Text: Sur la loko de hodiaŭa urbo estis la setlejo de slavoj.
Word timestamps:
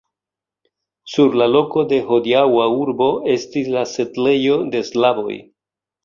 Sur 1.15 1.35
la 1.41 1.47
loko 1.55 1.83
de 1.91 1.99
hodiaŭa 2.07 2.65
urbo 2.85 3.09
estis 3.33 3.69
la 3.75 3.83
setlejo 3.91 4.57
de 4.77 4.81
slavoj. 4.89 5.37